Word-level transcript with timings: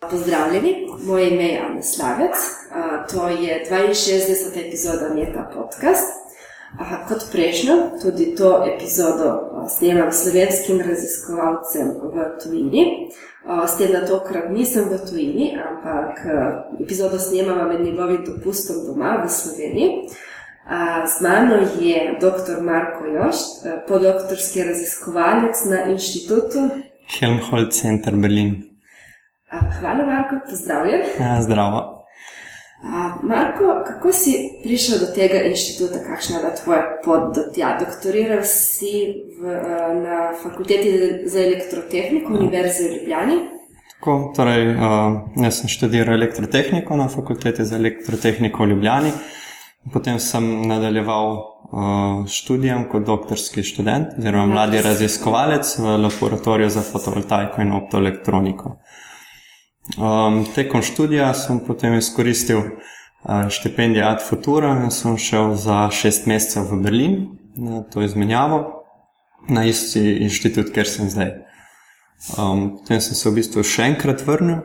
Pozdravljeni, 0.00 0.86
moje 1.06 1.30
ime 1.30 1.44
je 1.44 1.60
Ana 1.60 1.82
Slavec, 1.82 2.36
to 3.12 3.28
je 3.28 3.64
62. 3.66 4.66
epizoda 4.66 5.14
Meta 5.14 5.50
podcast. 5.54 6.08
Kot 7.08 7.18
prejšnjo, 7.32 7.72
tudi 8.02 8.34
to 8.34 8.64
epizodo 8.74 9.40
snemam 9.78 10.12
s 10.12 10.22
slovenskim 10.22 10.80
raziskovalcem 10.80 11.88
v 11.88 12.26
tujini. 12.42 13.08
S 13.68 13.78
tem, 13.78 13.92
da 13.92 14.06
tokrat 14.06 14.50
nisem 14.50 14.84
v 14.90 14.98
tujini, 15.10 15.56
ampak 15.68 16.20
epizodo 16.80 17.18
snemam 17.18 17.68
med 17.68 17.80
njegovim 17.80 18.24
dopustom 18.26 18.76
doma 18.86 19.22
v 19.24 19.30
Sloveniji. 19.30 19.90
Z 21.06 21.20
mano 21.22 21.56
je 21.80 22.18
dr. 22.20 22.60
Marko 22.60 23.06
Još, 23.06 23.36
podoktorski 23.88 24.64
raziskovalec 24.64 25.64
na 25.70 25.84
inštitutu 25.84 26.68
Helmholtz 27.18 27.80
Center 27.80 28.16
Berlin. 28.16 28.75
Hvala, 29.50 30.06
Marko, 30.06 30.36
pozdravljen. 30.50 31.00
Ja, 31.20 31.42
zdravo. 31.42 31.96
Marko, 33.22 33.84
kako 33.86 34.12
si 34.12 34.32
prišel 34.62 34.98
do 34.98 35.06
tega 35.14 35.40
inštituta, 35.48 35.98
kakšna 36.04 36.36
je 36.36 36.54
tvoja 36.64 36.82
pot 37.04 37.34
do 37.34 37.42
tja? 37.54 37.76
Doktoriral 37.80 38.42
si 38.44 38.92
v, 39.40 39.54
na 40.02 40.32
fakulteti 40.42 40.92
za 41.24 41.40
elektrotehniko 41.40 42.34
Univerze 42.34 42.88
v 42.88 42.92
Ljubljani. 42.98 43.38
Tako, 43.94 44.16
torej, 44.36 44.74
uh, 44.74 44.82
jaz 45.40 45.62
sem 45.62 45.72
študiral 45.72 46.14
elektrotehniko 46.14 46.96
na 46.96 47.08
fakulteti 47.08 47.64
za 47.64 47.76
elektrotehniko 47.76 48.64
v 48.64 48.74
Ljubljani. 48.74 49.12
Potem 49.92 50.18
sem 50.20 50.44
nadaljeval 50.68 51.32
uh, 51.32 52.26
študijem 52.28 52.88
kot 52.92 53.06
doktorski 53.06 53.62
študent, 53.62 54.18
oziroma 54.18 54.46
mladi 54.46 54.82
raziskovalec 54.84 55.78
v 55.78 55.96
laboratoriju 56.04 56.70
za 56.70 56.82
fotovoltaiko 56.82 57.62
in 57.62 57.72
optoelektroniko. 57.72 58.76
Um, 59.94 60.42
tekom 60.54 60.82
študija 60.82 61.30
sem 61.34 61.60
potem 61.62 61.94
izkoristil 61.94 62.58
uh, 62.58 63.46
štipendijo 63.48 64.08
Ad 64.08 64.24
Futura 64.28 64.74
in 64.82 64.90
sem 64.90 65.14
šel 65.18 65.54
za 65.54 65.86
šest 65.94 66.26
mesecev 66.26 66.66
v 66.72 66.80
Berlin 66.82 67.16
na 67.56 67.82
to 67.82 68.02
izmenjavo, 68.02 68.82
na 69.48 69.64
isti 69.64 70.18
inštitut, 70.26 70.72
kjer 70.74 70.88
sem 70.88 71.10
zdaj. 71.10 71.32
Um, 72.38 72.78
potem 72.78 73.00
sem 73.00 73.14
se 73.14 73.30
v 73.30 73.38
bistvu 73.38 73.62
še 73.64 73.86
enkrat 73.92 74.24
vrnil, 74.26 74.64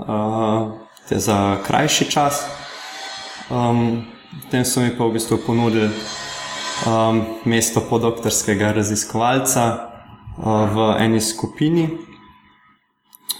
uh, 0.00 0.72
za 1.10 1.58
krajši 1.66 2.08
čas. 2.10 2.42
Um, 3.50 4.06
potem 4.44 4.64
so 4.64 4.80
mi 4.80 4.90
pa 4.96 5.04
v 5.04 5.16
bistvu 5.18 5.38
ponudili 5.46 5.92
um, 6.86 7.22
mesto 7.44 7.84
podoktorskega 7.84 8.72
raziskovalca 8.72 9.64
uh, 9.68 10.66
v 10.72 10.90
eni 11.04 11.20
skupini. 11.20 11.88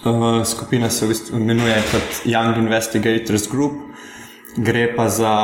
Uh, 0.05 0.45
skupina 0.45 0.91
se 0.91 1.05
v 1.05 1.09
bistvu 1.09 1.39
imenuje 1.39 1.75
kot 1.91 2.21
Young 2.25 2.59
Investigators 2.59 3.49
Group, 3.51 3.73
gre 4.57 4.95
pa 4.95 5.09
za 5.09 5.35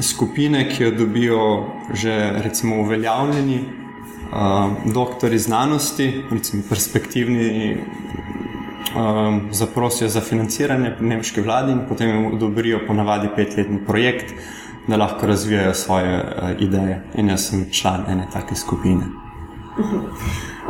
skupine, 0.00 0.64
ki 0.68 0.82
jo 0.82 0.90
dobijo 0.90 1.66
že 1.92 2.32
recimo 2.40 2.80
uveljavljeni 2.80 3.60
uh, 3.60 4.92
doktori 4.94 5.38
znanosti, 5.38 6.24
recimo 6.30 6.62
perspektivni. 6.68 7.76
Um, 8.90 9.48
zaprosijo 9.52 10.08
za 10.08 10.20
financiranje 10.20 10.90
pri 10.98 11.06
nemški 11.06 11.40
vladi 11.40 11.72
in 11.72 11.84
potem 11.88 12.08
jim 12.08 12.26
odobrijo 12.34 12.80
ponavadi 12.86 13.28
petletni 13.36 13.78
projekt, 13.86 14.34
da 14.88 14.96
lahko 14.96 15.26
razvijajo 15.26 15.74
svoje 15.74 16.16
uh, 16.18 16.50
ideje. 16.58 17.02
In 17.14 17.28
jaz 17.28 17.50
sem 17.50 17.68
član 17.70 18.04
ene 18.08 18.26
take 18.32 18.54
skupine. 18.54 19.29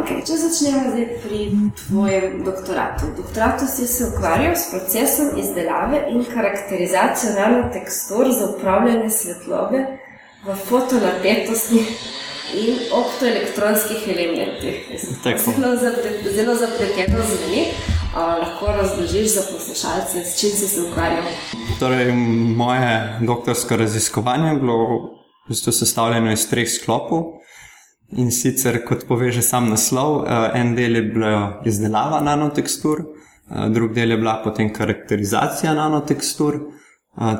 Okay, 0.00 0.20
če 0.22 0.36
začnemo 0.38 0.92
zdaj 0.92 1.06
pri 1.24 1.40
tvojem 1.80 2.44
doktoratu. 2.46 3.10
Doktoratu 3.16 3.66
si 3.66 3.86
se 3.86 4.06
ukvarjal 4.06 4.54
s 4.56 4.70
procesom 4.70 5.34
izdelave 5.40 6.04
in 6.12 6.24
karakterizacijo 6.24 7.34
nanotekstur 7.34 8.30
za 8.38 8.48
upravljanje 8.54 9.10
svetlobe 9.10 9.82
v 10.46 10.56
fotonapetostnih 10.68 11.90
in 12.54 12.78
optoelektronskih 12.96 14.06
elementih. 14.14 14.88
Zelo, 15.44 15.74
zelo 16.34 16.54
zapleteno 16.54 17.24
zveni. 17.32 17.66
Lahko 18.14 18.72
razložiš 18.74 19.34
za 19.34 19.42
poslušalce, 19.52 20.24
s 20.24 20.40
čim 20.40 20.50
si 20.50 20.68
se 20.68 20.80
ukvarjal? 20.82 21.28
Torej, 21.78 22.12
moje 22.56 23.18
doktorsko 23.20 23.76
raziskovanje 23.76 24.48
je 24.48 24.56
bilo 24.62 24.78
v 24.86 25.52
bistvu 25.52 25.72
sestavljeno 25.72 26.32
iz 26.32 26.48
treh 26.50 26.66
sklopov. 26.70 27.22
In 28.18 28.30
sicer, 28.34 28.84
kot 28.86 29.04
poveže 29.06 29.42
sam 29.42 29.68
naslov, 29.70 30.24
en 30.54 30.74
del 30.74 30.94
je 30.98 31.02
bila 31.02 31.62
izdelava 31.66 32.20
nanotekstur, 32.26 33.04
drugi 33.70 33.94
del 34.00 34.10
je 34.10 34.16
bila 34.16 34.42
potem 34.44 34.72
karakterizacija 34.74 35.74
nanotekstur, 35.74 36.58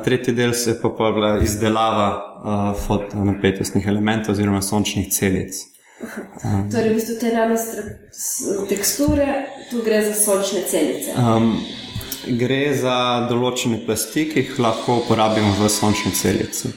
tretji 0.05 0.33
del 0.33 0.53
se 0.53 0.69
je 0.71 0.77
pa 0.81 0.89
pa 0.97 1.11
bila 1.11 1.39
izdelava 1.43 2.73
fotonapetostnih 2.85 3.87
elementov 3.87 4.31
oziroma 4.31 4.61
sončnih 4.61 5.11
celic. 5.11 5.53
Torej, 6.71 6.89
v 6.89 6.93
bistvu 6.95 7.15
te 7.19 7.29
nanoteksture, 7.35 9.27
tu 9.69 9.81
gre 9.85 10.01
za 10.07 10.13
sončne 10.17 10.61
celice. 10.71 11.11
Um, 11.19 11.59
gre 12.39 12.73
za 12.77 13.27
določene 13.29 13.77
plasti, 13.85 14.25
ki 14.31 14.39
jih 14.39 14.59
lahko 14.63 14.91
uporabimo 15.03 15.51
v 15.59 15.69
sončni 15.69 16.11
celici. 16.15 16.67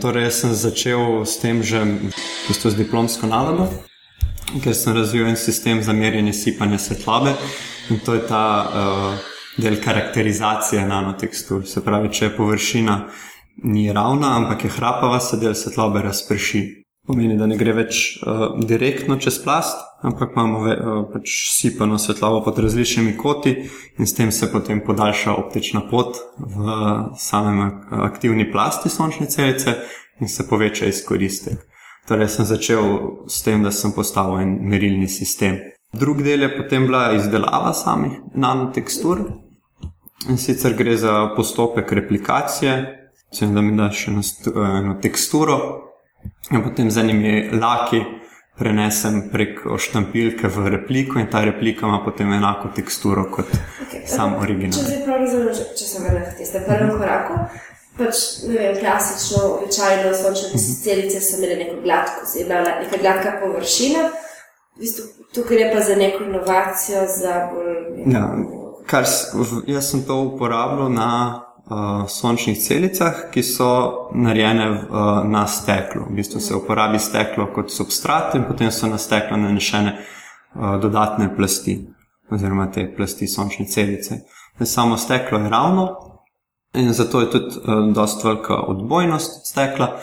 Torej, 0.00 0.24
jaz 0.24 0.34
sem 0.34 0.54
začel 0.54 1.22
s 1.22 1.38
tem 1.38 1.62
že 1.62 1.78
v 1.78 2.10
bistvu 2.50 2.70
z 2.70 2.74
diplomsko 2.74 3.30
nalogo, 3.30 3.70
ker 4.58 4.74
sem 4.74 4.90
razvil 4.90 5.30
en 5.30 5.38
sistem 5.38 5.78
za 5.78 5.94
merjenje 5.94 6.34
sipanja 6.34 6.78
svetlobe 6.78 7.36
in 7.90 8.02
to 8.02 8.18
je 8.18 8.26
ta 8.26 8.46
uh, 8.66 9.14
del 9.56 9.78
karakterizacije 9.78 10.82
nanotekstur. 10.86 11.62
Se 11.66 11.84
pravi, 11.84 12.10
če 12.10 12.24
je 12.24 12.36
površina 12.36 13.06
ni 13.62 13.92
ravna, 13.92 14.36
ampak 14.36 14.64
je 14.64 14.70
hrapava, 14.74 15.20
se 15.20 15.38
del 15.38 15.54
svetlobe 15.54 16.02
razprši. 16.02 16.83
Pomeni, 17.06 17.36
da 17.36 17.44
ne 17.44 17.58
gre 17.60 17.74
več 17.76 17.98
uh, 18.24 18.54
direktno 18.64 19.18
čez 19.20 19.36
plast, 19.44 19.76
ampak 20.08 20.30
imamo 20.32 20.62
ve, 20.64 20.76
uh, 20.80 21.02
pač 21.12 21.34
sipano 21.52 21.98
svetlobo 22.00 22.40
pod 22.46 22.62
različnimi 22.64 23.12
koti 23.20 23.52
in 23.98 24.08
s 24.08 24.16
tem 24.16 24.32
se 24.32 24.48
potem 24.52 24.80
podaljša 24.86 25.34
optična 25.36 25.82
pot 25.90 26.16
v 26.40 26.78
samem 27.20 27.60
aktivni 28.08 28.48
plasti 28.48 28.88
sončne 28.88 29.28
celice 29.28 29.76
in 30.20 30.32
se 30.32 30.48
poveča 30.48 30.88
izkoristek. 30.88 31.60
Torej, 32.08 32.28
sem 32.28 32.48
začel 32.48 32.82
s 33.28 33.44
tem, 33.44 33.60
da 33.64 33.72
sem 33.72 33.92
postavil 33.92 34.40
en 34.40 34.56
merilni 34.64 35.08
sistem. 35.08 35.60
Drugi 35.92 36.24
del 36.24 36.48
je 36.48 36.52
potem 36.56 36.88
bila 36.88 37.12
izdelava 37.12 37.76
samih 37.76 38.16
nanotekstur 38.34 39.26
in 40.28 40.40
sicer 40.40 40.72
gre 40.72 40.96
za 40.96 41.34
postopek 41.36 41.92
replikacije, 41.92 42.76
da 43.40 43.60
mi 43.60 43.76
daš 43.76 44.08
eno, 44.08 44.22
eno 44.56 45.00
teksturo. 45.02 45.83
In 46.50 46.62
potem 46.62 46.90
z 46.90 47.00
enimi 47.00 47.50
laki 47.52 48.02
prenesem 48.58 49.30
prek 49.32 49.64
štampilke 49.78 50.48
v 50.48 50.68
repliko, 50.76 51.18
in 51.18 51.26
ta 51.30 51.42
replika 51.44 51.86
ima 51.86 52.00
potem 52.04 52.32
enako 52.32 52.70
teksturo 52.76 53.26
kot 53.30 53.50
okay, 53.86 54.04
sam 54.06 54.36
original. 54.38 54.78
Če 54.78 55.00
prav 55.06 55.24
razumem, 55.24 55.62
če 55.78 55.86
sem 55.88 56.04
na 56.06 56.26
tistem 56.38 56.66
prvem 56.66 56.88
uh 56.88 56.94
-huh. 56.94 56.98
koraku. 56.98 57.34
Pač, 57.98 58.16
ne 58.48 58.54
vem, 58.58 58.76
klasično, 58.80 59.42
običajno 59.54 60.14
sončne 60.14 60.48
uh 60.48 60.54
-huh. 60.54 60.84
celice 60.84 61.20
so 61.20 61.36
imele 61.36 61.56
neko 61.56 61.80
gladko, 61.82 62.26
zdaj 62.26 62.62
neka 62.82 62.96
gladka 63.02 63.38
površina. 63.42 63.98
V 64.76 64.80
bistvu, 64.80 65.04
tukaj 65.34 65.56
je 65.56 65.72
pa 65.74 65.80
za 65.80 65.94
neko 65.96 66.24
inovacijo, 66.24 67.06
za 67.20 67.50
bolj. 67.52 68.12
Ja, 68.14 68.36
kar, 68.86 69.04
jaz 69.66 69.90
sem 69.90 70.02
to 70.02 70.16
uporabljal 70.20 70.92
na 70.92 71.43
uh, 71.70 72.08
sončnih 72.08 72.58
celicah, 72.58 73.28
ki 73.32 73.42
so 73.42 74.10
narejene 74.14 74.68
uh, 74.70 75.24
na 75.28 75.46
steklu. 75.46 76.06
V 76.10 76.16
bistvu 76.16 76.40
se 76.40 76.54
uporabi 76.54 76.98
steklo 76.98 77.46
kot 77.54 77.72
substrat 77.72 78.34
in 78.34 78.44
potem 78.48 78.72
so 78.72 78.86
na 78.86 78.98
steklo 78.98 79.36
nanešene 79.36 79.94
uh, 79.94 80.80
dodatne 80.80 81.30
plasti, 81.36 81.78
oziroma 82.30 82.70
te 82.72 82.86
plasti 82.96 83.28
sončne 83.28 83.66
celice. 83.66 84.24
Ne 84.58 84.66
samo 84.66 84.96
steklo 84.96 85.38
je 85.38 85.50
ravno 85.50 85.88
in 86.74 86.92
zato 86.92 87.20
je 87.20 87.30
tudi 87.30 87.58
uh, 87.58 87.92
dosta 87.94 88.28
velika 88.28 88.54
odbojnost 88.54 89.46
stekla. 89.46 89.96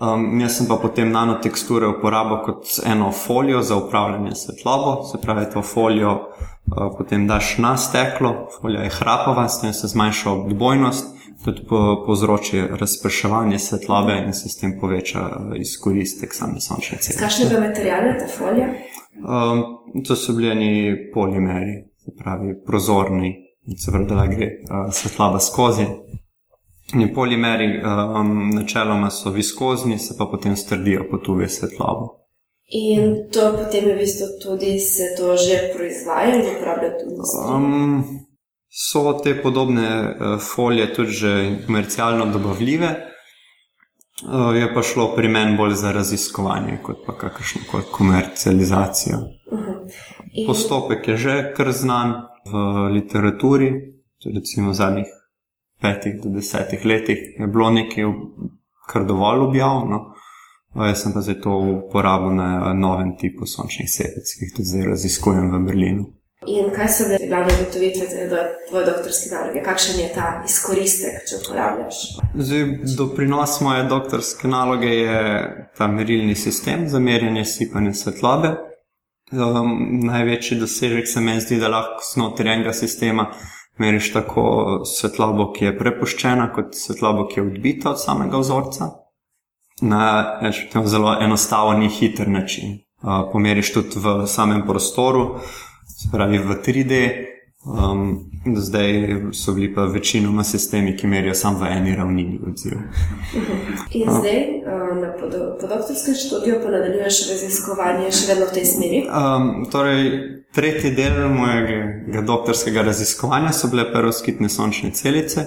Um, 0.00 0.40
jaz 0.40 0.56
sem 0.58 0.66
pa 0.66 0.74
potem 0.82 1.12
nanoteksture 1.14 1.86
uporabil 1.86 2.40
kot 2.42 2.66
eno 2.82 3.12
folijo 3.12 3.60
za 3.62 3.76
upravljanje 3.76 4.34
svetlobo, 4.34 5.04
se 5.06 5.20
pravi, 5.22 5.44
to 5.52 5.62
folijo 5.62 6.12
uh, 6.12 6.96
potem 6.98 7.26
daš 7.26 7.58
na 7.58 7.76
steklo, 7.76 8.48
folija 8.60 8.82
je 8.82 8.90
hrapava, 8.90 9.48
s 9.48 9.60
tem 9.60 9.72
se 9.72 9.88
zmanjša 9.88 10.30
odbojnost, 10.30 11.06
tudi 11.44 11.62
po, 11.68 12.02
povzroči 12.06 12.64
razprševanje 12.80 13.58
svetlobe 13.58 14.18
in 14.26 14.32
se 14.32 14.48
s 14.48 14.58
tem 14.58 14.74
poveča 14.80 15.20
uh, 15.20 15.54
izkoristek 15.60 16.34
same 16.34 16.60
sončne 16.60 16.98
celice. 16.98 17.22
Kakšne 17.22 17.50
pa 17.52 17.60
materijale 17.60 18.18
ta 18.18 18.26
folija? 18.38 18.68
Um, 19.14 19.62
to 20.02 20.16
so 20.16 20.34
bili 20.34 21.10
polimeri, 21.14 21.84
se 22.04 22.10
pravi, 22.18 22.58
prozorni, 22.66 23.36
in 23.66 23.78
se 23.78 23.94
vrde, 23.94 24.14
da 24.14 24.26
gre 24.26 24.50
uh, 24.58 24.92
svetloba 24.92 25.38
skozi. 25.38 25.86
In 26.92 27.14
polimeri, 27.14 27.80
um, 27.80 28.50
načeloma 28.50 29.10
so 29.10 29.30
viskozni, 29.30 29.98
se 29.98 30.14
pa 30.18 30.26
potem 30.26 30.56
strdijo 30.56 31.06
pod 31.10 31.28
UV 31.28 31.46
svetlobo. 31.48 32.24
In 32.68 33.28
to 33.32 33.52
potem 33.56 33.88
je 33.88 33.94
v 33.94 33.98
bistvu 33.98 34.26
tudi 34.42 34.78
se 34.80 35.14
to 35.16 35.36
že 35.36 35.72
proizvaja 35.76 36.34
in 36.34 36.40
uporablja 36.40 36.90
tudi 36.98 37.16
svetu. 37.24 37.54
Um, 37.54 38.04
so 38.68 39.20
te 39.24 39.34
podobne 39.42 39.88
uh, 39.88 40.40
folije 40.40 40.94
tudi 40.94 41.10
že 41.10 41.32
komercialno 41.66 42.26
dobavljive, 42.26 42.90
uh, 44.28 44.56
je 44.56 44.74
pa 44.74 44.82
šlo 44.82 45.14
pri 45.16 45.28
meni 45.28 45.56
bolj 45.56 45.74
za 45.74 45.92
raziskovanje, 45.92 46.78
kot 46.82 47.04
pa 47.06 47.16
kakršno 47.18 47.60
koli 47.70 47.84
komercializacijo. 47.92 49.18
Uh 49.18 49.58
-huh. 49.58 49.90
in, 50.32 50.46
Postopek 50.46 51.08
je 51.08 51.16
že 51.16 51.54
kar 51.56 51.72
znan 51.72 52.14
v 52.52 52.54
literaturi, 52.92 53.72
tudi 54.22 54.38
recimo 54.38 54.72
zadnjih 54.72 55.06
petih 55.82 56.20
do 56.22 56.30
desetih 56.30 56.84
letih 56.84 57.18
je 57.38 57.46
bilo 57.46 57.70
nekaj 57.70 58.04
kar 58.90 59.04
dovolj 59.04 59.40
objavljeno. 59.48 60.14
Uh, 60.74 60.86
Jaz 60.88 61.02
sem 61.02 61.12
pa 61.14 61.20
zdaj 61.20 61.40
to 61.40 61.52
uporabil 61.86 62.34
na 62.34 62.72
novem 62.74 63.16
tipu 63.18 63.46
sončnih 63.46 63.88
celic, 63.90 64.26
ki 64.38 64.44
jih 64.44 64.52
tudi 64.56 64.68
zdaj 64.68 64.86
raziskujem 64.90 65.50
v 65.52 65.60
Berlinu. 65.66 66.04
in 66.46 66.66
kaj 66.76 66.88
so 66.88 67.04
bile 67.08 67.28
glavne 67.28 67.52
ugotovitve 67.54 68.26
do- 68.30 68.48
tvoje 68.68 68.86
doktorske 68.86 69.30
naloge? 69.34 69.62
Kakšen 69.62 70.00
je 70.00 70.08
ta 70.14 70.42
izkoristek, 70.44 71.14
če 71.28 71.36
uporabljaš? 71.40 71.94
Zdaj, 72.34 72.64
doprinos 72.98 73.60
moje 73.60 73.84
doktorske 73.84 74.48
naloge 74.48 74.86
je 74.86 75.20
ta 75.78 75.86
merilni 75.88 76.34
sistem 76.34 76.88
za 76.88 76.98
merjenje 76.98 77.44
sipanja 77.44 77.94
svetlobe. 77.94 78.50
Um, 79.32 80.00
največji 80.04 80.58
dosežek 80.60 81.08
se 81.08 81.20
mi 81.20 81.40
zdi, 81.40 81.56
da 81.60 81.68
lahko 81.68 82.02
znotraj 82.14 82.54
enega 82.54 82.72
sistema 82.72 83.30
meriš 83.78 84.12
tako 84.12 84.44
svetlobo, 84.86 85.50
ki 85.52 85.64
je 85.64 85.78
prepuščena, 85.78 86.48
kot 86.54 86.76
svetlobo, 86.78 87.26
ki 87.28 87.40
je 87.40 87.46
odbita 87.46 87.90
od 87.94 88.00
samega 88.02 88.38
vzorca. 88.38 88.90
Na 89.82 90.40
zelo 90.86 91.16
enostaven 91.20 91.82
in 91.82 91.90
hiter 91.90 92.28
način. 92.28 92.78
Uh, 93.02 93.26
pomeriš 93.32 93.72
tudi 93.74 94.00
v 94.00 94.26
samem 94.26 94.62
prostoru, 94.66 95.40
se 95.98 96.08
pravi 96.12 96.38
v 96.38 96.60
3D. 96.66 97.00
Um, 97.64 98.30
do 98.44 98.60
zdaj 98.60 98.92
so 99.32 99.52
bili 99.52 99.74
pa 99.74 99.84
večinoma 99.84 100.44
sistemi, 100.44 100.96
ki 100.96 101.06
merijo 101.06 101.34
samo 101.34 101.58
v 101.58 101.66
eni 101.72 101.96
ravnini 101.96 102.40
odziv. 102.46 102.72
In 103.90 104.10
zdaj 104.10 104.40
uh, 104.60 104.96
na 105.00 105.12
podo- 105.20 105.56
podoktorskem 105.60 106.14
študiju 106.14 106.60
pa 106.62 106.70
nadaljuješ 106.70 107.20
raziskovanje 107.30 108.12
še 108.12 108.26
vedno 108.32 108.46
v 108.50 108.54
tej 108.54 108.64
smeri. 108.64 109.00
Um, 109.08 109.64
torej, 109.72 110.10
tretji 110.54 110.90
del 110.94 111.28
mojega 111.34 112.22
doktorskega 112.22 112.82
raziskovanja 112.82 113.52
so 113.52 113.68
bile 113.72 113.86
perovskitne 113.92 114.48
sončne 114.48 114.90
celice. 114.90 115.46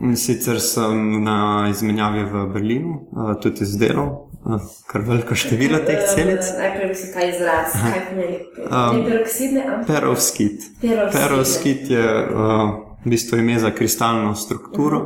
In 0.00 0.16
sicer 0.16 0.60
sem 0.64 1.24
na 1.24 1.66
izmenjavi 1.70 2.22
v 2.24 2.44
Berlinu 2.54 2.94
uh, 3.12 3.34
tudi 3.42 3.66
izdelal 3.66 4.06
uh, 4.08 4.62
kar 4.88 5.02
veliko 5.04 5.36
število 5.36 5.82
teh 5.84 6.00
celic. 6.14 6.40
Uh, 6.40 6.62
najprej 6.62 6.88
mislim, 6.88 7.10
ta 7.12 7.26
izraz, 7.28 7.74
kaj 7.82 8.00
pomeni. 8.08 8.38
Um, 8.64 8.96
Ne 8.96 9.04
peroksidne, 9.10 9.64
Perovskit. 9.86 10.70
perovskitne. 10.80 11.20
Perovskit 11.20 11.90
je 11.90 12.06
uh, 12.24 12.96
v 13.04 13.12
bistvu 13.12 13.38
ime 13.38 13.58
za 13.60 13.70
kristalno 13.76 14.34
strukturo 14.34 15.02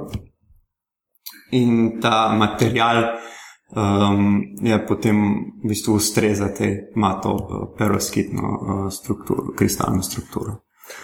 in 1.51 1.99
ta 2.01 2.29
material 2.39 3.03
um, 3.77 4.43
je 4.61 4.87
potem 4.87 5.17
v 5.65 5.69
bistvu 5.69 5.95
ustreza 5.95 6.49
te, 6.55 6.91
ima 6.97 7.21
to 7.21 7.35
uh, 7.35 7.69
perovskitno 7.79 8.43
uh, 8.43 8.93
strukturo, 8.93 9.53
kristalno 9.57 10.03
strukturo. 10.03 10.57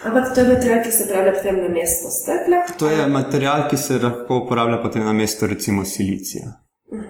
Ampak 0.05 0.33
to 0.33 0.41
je 0.41 0.47
material, 0.47 0.81
ki 0.83 0.91
se 0.91 1.03
uporablja 1.05 1.33
potem 1.33 1.61
na 1.61 1.69
mesto 1.69 2.09
stekla. 2.09 2.61
To 2.77 2.89
je 2.89 3.07
material, 3.07 3.67
ki 3.69 3.77
se 3.77 3.99
lahko 3.99 4.37
uporablja 4.45 4.81
potem 4.81 5.05
na 5.05 5.13
mesto 5.13 5.47
recimo 5.47 5.85
silicija. 5.85 6.51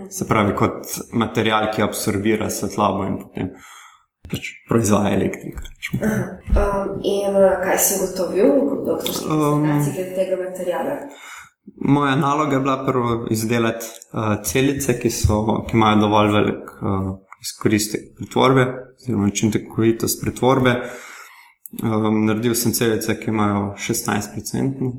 Se 0.10 0.28
pravi, 0.28 0.56
kot 0.56 0.88
material, 1.13 1.69
ki 1.75 1.84
absorbira 1.84 2.50
svetlobo 2.50 3.06
in 3.08 3.18
potem 3.22 3.50
pač 4.30 4.51
proizvaja 4.69 5.13
elektriko. 5.16 5.62
Um, 5.94 7.00
in 7.04 7.36
uh, 7.38 7.58
kaj 7.62 7.78
si 7.80 7.98
ugotovil 8.00 8.51
v 8.51 8.78
doktorski 8.88 9.28
Um, 9.30 9.66
glede 9.68 10.16
tega 10.18 10.40
materiala? 10.42 10.96
Moja 11.76 12.16
naloga 12.16 12.56
je 12.56 12.60
bila 12.60 12.86
prvo 12.86 13.28
izdelati 13.32 13.86
uh, 14.14 14.44
celice, 14.44 15.00
ki, 15.00 15.10
so, 15.10 15.66
ki 15.70 15.78
imajo 15.78 16.00
dovolj 16.00 16.32
velik 16.32 16.70
uh, 16.82 17.18
izkoristek 17.42 18.02
pretvorbe, 18.18 18.66
oziroma 18.98 19.28
učinkovitost 19.28 20.22
pretvorbe. 20.22 20.76
Um, 21.84 22.26
naredil 22.26 22.56
sem 22.56 22.74
celice, 22.74 23.20
ki 23.20 23.30
imajo 23.30 23.74
16% 23.78 24.92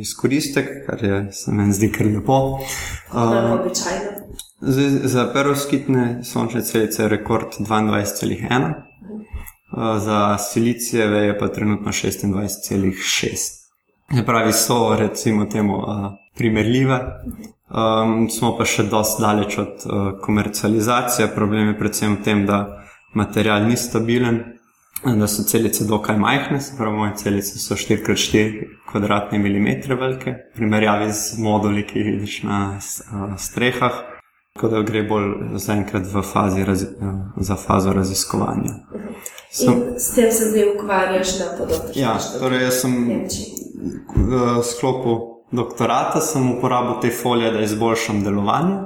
izkoristek, 0.00 0.68
kar 0.86 1.04
je, 1.04 1.20
se 1.32 1.52
meni 1.52 1.72
zdi 1.72 1.92
kar 1.92 2.06
lepo. 2.06 2.38
Uh, 3.12 3.68
zdaj, 4.60 4.90
za 5.04 5.28
perovskitne 5.32 6.24
sončne 6.24 6.62
celice 6.62 7.02
je 7.02 7.08
rekord 7.08 7.60
22,1, 7.60 8.72
uh, 8.72 10.02
za 10.02 10.38
silicijeve 10.38 11.26
je 11.26 11.38
pa 11.38 11.48
trenutno 11.48 11.92
26,6. 11.92 13.65
Se 14.14 14.22
pravi, 14.22 14.52
so 14.52 14.96
recimo 14.96 15.44
temu 15.44 15.78
uh, 15.78 15.84
primerljive, 16.38 17.00
um, 17.70 18.28
smo 18.30 18.52
pa 18.58 18.64
še 18.64 18.84
dosti 18.86 19.22
daleč 19.22 19.56
od 19.58 19.86
uh, 19.86 20.04
komercializacije. 20.22 21.32
Problem 21.34 21.72
je 21.72 21.78
predvsem 21.78 22.14
v 22.14 22.22
tem, 22.22 22.44
da 22.46 22.60
material 23.18 23.66
ni 23.66 23.76
stabilen, 23.76 24.38
da 25.02 25.26
so 25.26 25.42
celice 25.42 25.84
dokaj 25.84 26.18
majhne, 26.22 26.60
se 26.62 26.76
pravi, 26.78 26.96
moje 26.96 27.16
celice 27.18 27.58
so 27.58 27.74
4x4 27.74 28.68
kvadratne 28.92 29.42
milimetre 29.42 29.98
velike, 29.98 30.36
v 30.52 30.60
primerjavi 30.60 31.10
z 31.12 31.42
moduli, 31.42 31.82
ki 31.86 31.98
jih 31.98 32.12
vidiš 32.14 32.42
na 32.46 32.60
uh, 32.78 33.34
strehah. 33.38 34.04
Tako 34.56 34.70
da 34.72 34.86
gre 34.86 35.02
bolj 35.04 35.58
zaenkrat 35.60 36.06
v 36.08 36.22
fazi 36.24 36.62
razi, 36.64 36.86
uh, 36.94 37.18
za 37.42 37.58
fazo 37.58 37.92
raziskovanja. 37.92 38.78
Sem, 39.50 39.74
In 39.74 39.98
s 39.98 40.14
tem 40.14 40.30
se 40.32 40.50
zdaj 40.50 40.70
ukvarjaš 40.76 41.38
na 41.38 41.46
podoktorskem 41.58 42.02
ja, 42.02 42.18
torej 42.38 42.64
jaz 42.68 42.80
sem 42.80 42.96
sklopu 44.64 45.16
doktorata 45.52 46.20
sem 46.20 46.50
uporabil 46.58 47.00
te 47.02 47.10
folije, 47.10 47.50
da 47.50 47.60
izboljšam 47.60 48.22
delovanje 48.24 48.76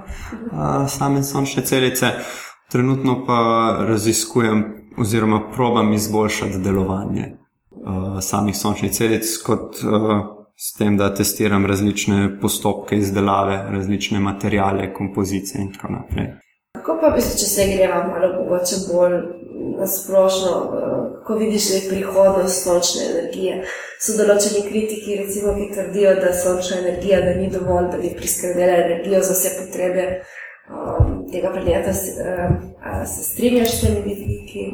a, 0.53 0.89
same 0.89 1.23
sončne 1.23 1.65
celice, 1.65 2.11
trenutno 2.71 3.25
pa 3.27 3.41
raziskujem 3.89 4.65
oziroma 4.99 5.41
probam 5.55 5.93
izboljšati 5.93 6.59
delovanje 6.59 7.37
a, 7.87 8.21
samih 8.21 8.57
sončnih 8.57 8.93
celic, 8.93 9.37
kot 9.47 9.77
s 10.61 10.73
tem, 10.77 10.97
da 10.97 11.15
testiram 11.15 11.67
različne 11.67 12.39
postopke 12.41 12.97
izdelave, 12.97 13.57
različne 13.73 14.21
materijale, 14.21 14.93
kompozicije 14.95 15.63
in 15.63 15.73
tako 15.73 15.93
naprej. 15.93 16.27
Kako 16.77 16.99
pa 17.01 17.11
bi 17.15 17.21
se, 17.21 17.39
če 17.39 17.47
se 17.49 17.65
greva 17.75 18.03
malo 18.09 18.29
mogoče 18.43 18.77
bolj 18.93 19.17
na 19.79 19.87
splošno, 19.87 20.51
eh, 20.51 20.90
ko 21.31 21.39
vidiš, 21.39 21.69
da 21.69 21.75
je 21.75 21.89
prihodnost 21.89 22.65
sončne 22.65 23.05
energije? 23.11 23.63
So 24.03 24.17
določeni 24.19 24.65
kritiki, 24.67 25.19
recimo, 25.21 25.55
ki 25.55 25.69
trdijo, 25.77 26.17
da 26.19 26.33
sončna 26.35 26.81
energija 26.81 27.21
da 27.23 27.37
ni 27.39 27.47
dovolj, 27.53 27.91
da 27.93 28.01
bi 28.03 28.11
priskrbela 28.19 28.81
energijo 28.83 29.21
za 29.23 29.37
vse 29.37 29.53
potrebe 29.61 30.07
um, 30.11 31.21
tega 31.31 31.53
planeta. 31.55 31.95
Um, 31.95 32.59
se 33.07 33.27
strinjaš 33.29 33.77
s 33.77 33.81
temi 33.85 34.03
vidiki? 34.09 34.67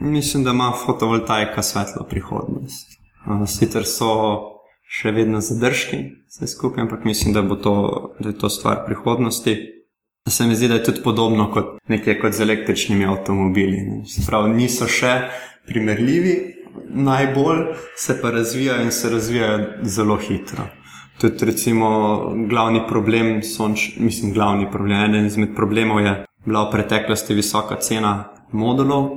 Mislim, 0.00 0.44
da 0.44 0.54
ima 0.54 0.70
fotovoltaika 0.86 1.62
svetlo 1.62 2.06
prihodnost. 2.10 2.94
Sicer 3.48 3.88
so 3.88 4.10
še 4.84 5.10
vedno 5.16 5.40
zadržki, 5.42 6.04
vse 6.30 6.46
skupaj, 6.54 6.84
ampak 6.86 7.08
mislim, 7.08 7.34
da, 7.34 7.42
to, 7.56 7.76
da 8.20 8.30
je 8.30 8.38
to 8.38 8.52
stvar 8.52 8.84
prihodnosti. 8.86 9.56
Se 10.28 10.46
mi 10.46 10.56
zdi, 10.56 10.68
da 10.68 10.74
je 10.74 10.84
tudi 10.84 11.02
podobno 11.02 11.50
kot 11.52 11.66
nekje 11.88 12.20
kot 12.20 12.32
z 12.32 12.40
električnimi 12.40 13.06
avtomobili. 13.06 13.80
pravi, 14.26 14.54
niso 14.56 14.86
še 14.88 15.10
primerljivi, 15.68 16.36
najbolj 16.88 17.60
se 17.96 18.16
pa 18.22 18.30
razvijajo 18.30 18.86
in 18.86 18.92
se 18.92 19.10
razvijajo 19.10 19.66
zelo 19.82 20.16
hitro. 20.16 20.64
Tudi, 21.20 21.44
recimo, 21.44 21.88
glavni 22.48 22.80
problem, 22.88 23.42
sonč, 23.42 23.98
mislim, 23.98 24.32
glavni 24.32 24.70
problem, 24.70 25.04
eden 25.10 25.26
izmed 25.26 25.52
problemov 25.56 26.00
je 26.00 26.14
bila 26.46 26.64
v 26.64 26.72
preteklosti 26.72 27.34
visoka 27.34 27.76
cena 27.76 28.14
modulov, 28.52 29.10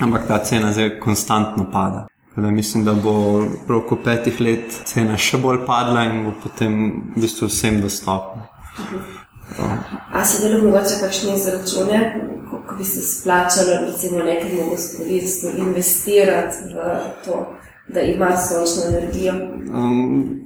ampak 0.00 0.28
ta 0.28 0.38
cena 0.44 0.72
zdaj 0.72 0.98
konstantno 1.00 1.70
pada. 1.72 2.04
Da 2.36 2.50
mislim, 2.50 2.84
da 2.84 2.92
bo 2.92 3.14
v 3.40 3.48
roku 3.68 3.96
petih 4.04 4.40
let 4.40 4.82
cena 4.84 5.16
še 5.16 5.40
bolj 5.40 5.64
padla 5.64 6.04
in 6.04 6.26
bo 6.28 6.36
potem 6.42 6.78
v 7.16 7.24
bistvu 7.24 7.48
vsem 7.48 7.80
dostopna. 7.80 8.44
A 10.12 10.24
si 10.24 10.42
delal 10.42 10.64
mogoče 10.64 11.00
kakšne 11.00 11.34
izračune, 11.34 12.28
koliko 12.50 12.76
bi 12.76 12.84
se 12.84 13.00
splačalo 13.00 13.86
recimo 13.86 14.18
nekemu 14.18 14.70
gospodinstvu 14.70 15.50
investirati 15.58 16.56
v 16.74 16.98
to, 17.24 17.54
da 17.88 18.00
ima 18.00 18.36
sončno 18.36 18.82
energijo? 18.88 19.34
Um, 19.74 20.40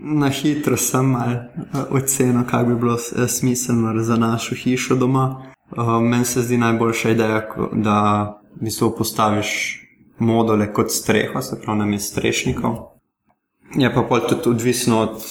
na 0.00 0.28
hitro 0.28 0.76
sem 0.76 1.06
mal 1.06 1.30
uh, 1.30 2.02
ocenil, 2.02 2.44
kako 2.50 2.68
bi 2.68 2.74
bilo 2.74 2.94
eh, 2.94 3.28
smiselno 3.28 4.02
za 4.02 4.16
našo 4.16 4.54
hišo 4.54 4.94
doma. 4.94 5.52
Uh, 5.76 6.02
meni 6.02 6.24
se 6.24 6.42
zdi 6.42 6.56
najboljša 6.56 7.10
ideja, 7.10 7.48
da 7.72 8.24
v 8.60 8.64
bistvu 8.64 8.94
postaviš 8.98 9.80
module 10.18 10.72
kot 10.72 10.90
streho, 10.90 11.42
se 11.42 11.60
pravi, 11.62 11.78
na 11.78 11.98
strešnikov. 11.98 12.97
Je 13.76 13.94
pa 13.94 14.02
pol 14.02 14.20
tudi 14.28 14.48
odvisno 14.48 15.00
od 15.00 15.24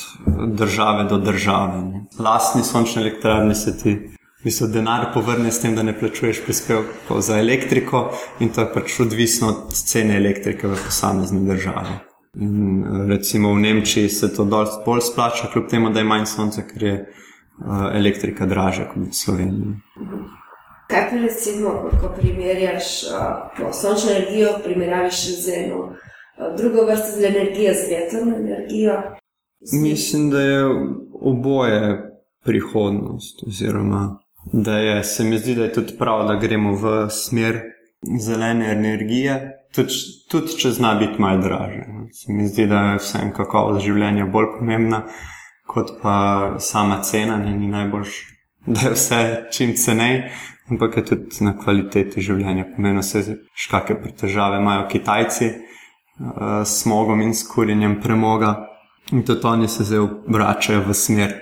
države 0.47 1.03
do 1.09 1.17
države. 1.17 1.81
Ne. 1.81 2.05
Lastni 2.19 2.63
sončne 2.63 3.01
elektrarne 3.01 3.55
se 3.55 3.77
ti 3.77 4.17
bistvu 4.43 4.67
denar 4.67 5.09
povrne 5.13 5.51
s 5.51 5.61
tem, 5.61 5.75
da 5.75 5.83
ne 5.83 5.99
plačuješ 5.99 6.43
prispevkov 6.45 7.21
za 7.21 7.39
elektriko, 7.39 8.11
in 8.39 8.53
to 8.53 8.61
je 8.61 8.73
pač 8.73 8.99
odvisno 8.99 9.47
od 9.47 9.73
cene 9.73 10.17
elektrike 10.17 10.67
v 10.67 10.77
posamezni 10.85 11.41
državi. 11.47 11.97
In 12.39 12.85
recimo 13.09 13.53
v 13.53 13.59
Nemčiji 13.59 14.09
se 14.09 14.33
to 14.35 14.45
bolj 14.85 15.01
splača, 15.01 15.49
kljub 15.53 15.67
temu, 15.69 15.89
da 15.89 15.99
je 15.99 16.05
manj 16.05 16.25
sonca, 16.25 16.61
ker 16.61 16.83
je 16.83 16.97
elektrika 17.93 18.45
dražja 18.45 18.85
kot 18.91 19.09
v 19.09 19.13
Sloveniji. 19.13 19.73
Kaj 20.87 21.09
pa 21.09 21.17
recimo, 21.19 21.71
ko 22.01 22.13
primerjaš 22.15 22.91
uh, 23.09 23.71
sončno 23.73 24.11
energijo, 24.11 24.53
primerjaviš 24.63 25.23
z 25.41 25.55
eno 25.65 25.79
uh, 25.89 25.97
drugo 26.57 26.85
vrsto 26.85 27.25
energije, 27.25 27.73
z 27.73 27.89
vetrno 27.89 28.35
energijo? 28.37 29.01
Mislim, 29.73 30.29
da 30.29 30.41
je 30.41 30.65
oboje 31.21 32.11
prihodnost, 32.45 33.43
oziroma 33.47 34.19
da 34.53 34.77
je, 34.77 35.03
se 35.03 35.23
mi 35.23 35.37
zdi, 35.37 35.55
da 35.55 35.63
je 35.63 35.73
tudi 35.73 35.93
prav, 35.97 36.27
da 36.27 36.35
gremo 36.35 36.75
v 36.75 37.09
smer 37.09 37.61
zelene 38.19 38.71
energije, 38.71 39.51
tudi, 39.75 39.93
tudi 40.31 40.57
če 40.57 40.71
zna 40.71 40.95
biti 40.95 41.21
malo 41.21 41.41
draže. 41.41 41.83
Se 42.11 42.33
mi 42.33 42.47
zdi, 42.47 42.67
da 42.67 42.79
je 42.79 43.01
vsem 43.01 43.33
kakovost 43.35 43.85
življenja 43.85 44.25
bolj 44.25 44.53
pomembna 44.59 45.03
kot 45.67 45.97
pa 46.01 46.55
sama 46.59 47.01
cena, 47.03 47.37
ne, 47.37 47.51
ni 47.51 47.67
najboljš, 47.67 48.19
da 48.73 48.87
je 48.87 48.93
vse 48.93 49.21
čim 49.51 49.75
cenej. 49.75 50.21
Ampak 50.69 50.97
je 50.97 51.03
tudi 51.05 51.43
na 51.47 51.53
kvaliteti 51.55 52.21
življenja, 52.21 52.65
pomeni 52.75 53.03
se, 53.03 53.21
kakšne 53.71 54.11
težave 54.19 54.59
imajo 54.59 54.87
Kitajci 54.91 55.51
s 56.65 56.81
smogom 56.81 57.21
in 57.21 57.33
s 57.35 57.47
kurjenjem 57.47 58.01
premoga. 58.01 58.67
In 59.11 59.23
tudi 59.25 59.47
oni 59.47 59.67
se 59.67 59.83
zdaj 59.83 59.99
obračajo 59.99 60.83
v 60.87 60.93
smer 60.93 61.33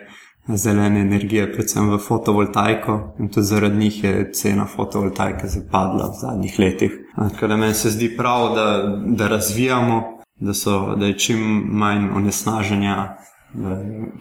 zelene 0.47 1.01
energije, 1.01 1.47
predvsem 1.53 1.89
v 1.89 1.97
fotovoltaiko, 1.97 3.15
in 3.19 3.29
tudi 3.29 3.45
zaradi 3.45 3.77
njih 3.77 4.03
je 4.03 4.31
cena 4.33 4.65
fotovoltaike 4.65 5.47
zapadla 5.47 6.09
v 6.09 6.19
zadnjih 6.21 6.59
letih. 6.59 6.91
Tako 7.15 7.47
da 7.47 7.57
meni 7.57 7.73
se 7.73 7.89
zdi 7.89 8.17
prav, 8.17 8.55
da, 8.55 8.97
da 9.05 9.27
razvijamo, 9.27 10.03
da, 10.39 10.53
so, 10.53 10.95
da 10.95 11.05
je 11.05 11.17
čim 11.17 11.39
manj 11.67 12.09
onesnaženja, 12.15 13.15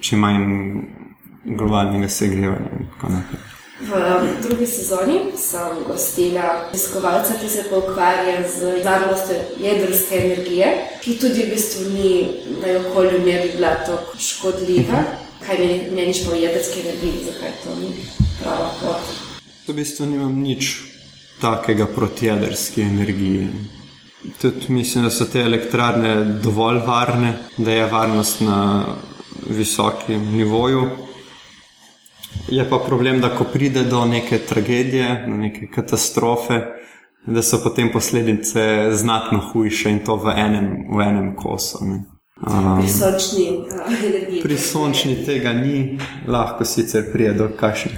čim 0.01 0.19
manj 0.19 0.47
globalnega 1.45 2.09
segrevanja. 2.09 2.71
V 3.81 3.91
drugi 4.43 4.67
sezoni 4.67 5.35
sem 5.37 5.83
gostila 5.87 6.71
raziskovalca, 6.71 7.35
ki 7.41 7.49
se 7.49 7.65
ukvarja 7.75 8.49
z 8.49 8.85
varnostjo 8.85 9.37
jedrske 9.59 10.15
energije, 10.15 10.67
ki 11.03 11.17
tudi 11.19 11.43
v 11.43 11.51
bistvu 11.51 11.91
ni 11.91 12.13
na 12.63 12.77
okolju 12.79 13.19
ne 13.27 13.41
bi 13.43 13.49
bila 13.57 13.75
tako 13.75 14.19
škodljiva. 14.19 15.03
Kaj 15.47 15.91
meniš 15.91 16.23
po 16.25 16.35
jedrski 16.39 16.81
energiji, 16.81 17.25
zakaj 17.27 17.51
to 17.65 17.75
ni 17.81 17.91
prava 18.43 18.71
pot? 18.81 19.11
V 19.67 19.75
bistvu 19.75 20.07
nimam 20.07 20.39
nič 20.43 20.77
takega 21.41 21.87
proti 21.87 22.27
jedrski 22.27 22.83
energiji. 22.83 23.49
Tudi 24.41 24.71
mislim, 24.73 25.05
da 25.05 25.11
so 25.11 25.25
te 25.25 25.43
elektrarne 25.43 26.15
dovolj 26.43 26.79
varne, 26.87 27.35
da 27.57 27.73
je 27.73 27.91
varnost 27.91 28.41
na 28.41 28.85
visokem 29.51 30.31
nivoju. 30.37 30.91
Je 32.49 32.71
pa 32.71 32.79
problem, 32.79 33.21
da 33.21 33.29
ko 33.29 33.45
pride 33.45 33.83
do 33.85 34.05
neke 34.05 34.39
tragedije, 34.39 35.25
do 35.27 35.37
neke 35.37 35.67
katastrofe, 35.67 36.61
da 37.27 37.43
so 37.43 37.61
potem 37.63 37.93
posledice 37.93 38.91
znatno 38.93 39.39
hujše 39.53 39.91
in 39.91 39.99
to 40.05 40.17
v 40.17 40.33
enem, 40.37 40.87
v 40.97 41.01
enem 41.01 41.37
kosu. 41.37 41.79
Um, 41.85 42.81
pri 42.81 42.89
sončni 42.89 43.65
energiji. 44.07 44.43
Pri 44.43 44.59
sončni 44.59 45.25
tega 45.25 45.53
ni, 45.53 45.99
lahko 46.29 46.65
sicer 46.65 47.13
prije 47.13 47.33
do 47.33 47.49
kakšnih 47.57 47.95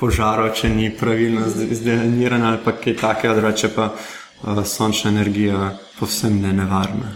požarov, 0.00 0.50
če 0.54 0.68
ni 0.68 0.90
pravilno 0.90 1.46
izdelanirana 1.70 2.48
ali 2.48 2.58
pa 2.64 2.72
kaj 2.72 2.96
takega, 2.96 3.34
drugače 3.34 3.70
pa 3.76 3.92
uh, 3.92 4.64
sončna 4.64 5.10
energija 5.10 5.76
povsem 6.00 6.40
ne 6.42 6.52
nevarna. 6.52 7.14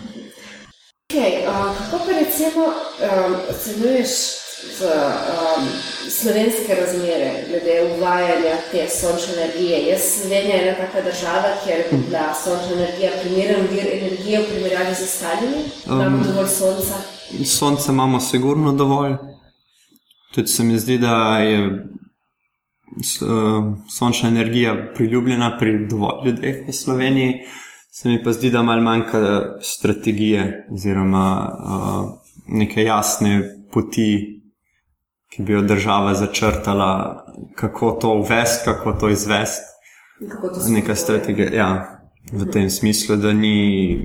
Okay, 1.11 1.43
uh, 1.43 1.75
kako 1.75 2.05
pa 2.07 2.21
recimo 2.21 2.65
um, 2.67 3.35
ocenjuješ 3.51 4.42
v 4.63 4.87
um, 4.87 5.67
slovenske 6.11 6.75
razmere, 6.75 7.31
glede 7.49 7.95
uvajanja 7.97 8.57
te 8.73 8.89
sončne 8.89 9.35
energije. 9.35 9.79
Je 9.79 9.99
Slovenija 9.99 10.63
ena 10.63 10.75
taka 10.77 11.01
država, 11.03 11.49
kjer 11.65 11.79
je 11.79 11.99
bila 12.07 12.35
sončna 12.45 12.73
energija 12.77 13.11
primeren 13.23 13.67
vir 13.71 13.87
energije 13.93 14.41
v 14.41 14.47
primerjavi 14.53 14.95
z 14.95 15.03
ostalimi? 15.03 15.65
Imamo 15.87 16.17
um, 16.17 16.25
dovolj 16.25 16.49
sonca? 16.49 16.97
Sonce 17.45 17.93
imamo 17.93 18.21
sigurno 18.21 18.73
dovolj. 18.73 19.17
Tudi 20.35 20.49
se 20.49 20.65
mi 20.65 20.79
zdi, 20.79 20.99
da 20.99 21.39
je 21.39 21.67
uh, 21.67 21.79
sončna 23.99 24.29
energija 24.29 24.93
priljubljena 24.95 25.57
pri 25.59 25.87
dovolj 25.87 26.27
ljudeh 26.27 26.69
v 26.69 26.73
Sloveniji. 26.73 27.35
Se 27.91 28.09
mi 28.09 28.23
pa 28.25 28.33
zdi, 28.33 28.51
da 28.51 28.63
malo 28.63 28.83
manjka 28.83 29.43
strategije 29.61 30.67
oziroma 30.73 31.51
uh, 31.65 32.09
neke 32.47 32.83
jasne 32.83 33.43
poti 33.73 34.42
ki 35.33 35.43
bi 35.43 35.53
jo 35.53 35.63
država 35.63 36.15
začrtala, 36.15 37.25
kako 37.57 37.91
to 37.91 38.15
uvesti, 38.15 38.65
kako 38.65 38.93
to 38.93 39.09
izvesti. 39.09 39.65
Neka 40.69 40.95
strategija. 40.95 41.49
Ja, 41.55 42.01
v 42.33 42.51
tem 42.53 42.71
smislu, 42.71 43.17
da 43.17 43.33
ni, 43.33 43.99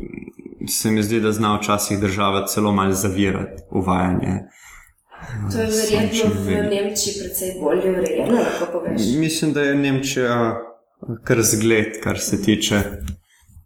se 0.67 0.91
mi 0.91 1.03
zdi, 1.03 1.19
da 1.19 1.31
zna 1.31 1.57
včasih 1.57 1.99
država 1.99 2.45
celo 2.47 2.71
malo 2.71 2.91
zavirati 2.91 3.63
uvajanje. 3.71 4.39
To 5.51 5.61
je 5.61 5.67
verjetno 5.67 6.31
v 6.45 6.47
Nemčiji 6.47 7.13
precej 7.19 7.53
bolje 7.61 7.91
urejeno, 7.91 8.33
lahko 8.33 8.71
poveš. 8.71 9.01
Mislim, 9.19 9.53
da 9.53 9.61
je 9.61 9.75
Nemčija 9.75 10.61
kar 11.23 11.41
zgled, 11.41 11.99
kar 12.03 12.19
se 12.19 12.41
tiče 12.41 12.81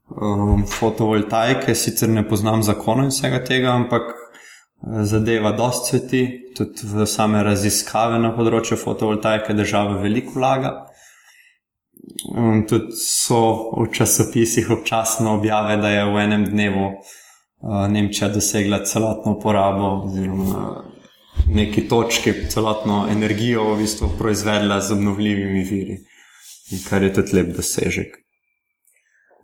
um, 0.09 0.65
fotovoltaike. 0.67 1.75
Sicer 1.75 2.09
ne 2.09 2.27
poznam 2.27 2.63
zakona 2.63 3.03
in 3.03 3.09
vsega 3.09 3.43
tega, 3.43 3.75
ampak 3.75 4.20
zadeva 4.81 5.51
dosti 5.51 5.89
cveti, 5.89 6.21
tudi 6.57 6.87
v 6.93 7.05
same 7.05 7.43
raziskave 7.43 8.19
na 8.19 8.31
področju 8.35 8.77
fotovoltaike 8.77 9.53
država 9.53 9.99
veliko 10.01 10.39
vlaga. 10.39 10.73
Um, 12.33 12.63
tudi 12.67 12.95
so 12.97 13.71
v 13.77 13.89
časopisih 13.93 14.71
občasno 14.73 15.35
objave, 15.37 15.77
da 15.77 15.91
je 15.93 16.05
v 16.09 16.23
enem 16.23 16.47
dnevu 16.49 16.87
uh, 16.89 17.85
Nemčija 17.91 18.31
dosegla 18.33 18.81
celotno 18.89 19.37
porabo, 19.39 20.07
oziroma 20.07 20.81
neki 21.51 21.85
točki 21.87 22.33
celotno 22.49 23.05
energijo 23.11 23.69
v 23.73 23.83
bistvu 23.83 24.09
proizvedla 24.17 24.81
z 24.81 24.97
obnovljivimi 24.97 25.63
viri, 25.63 25.99
kar 26.89 27.03
je 27.03 27.13
tudi 27.13 27.37
lep 27.37 27.53
dosežek. 27.55 28.17